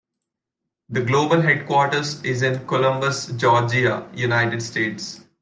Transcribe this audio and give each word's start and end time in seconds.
The 0.89 1.01
global 1.01 1.41
headquarters 1.41 2.23
is 2.23 2.41
in 2.41 2.65
Columbus, 2.65 3.27
Georgia, 3.33 4.09
United 4.15 4.63
States. 4.63 5.23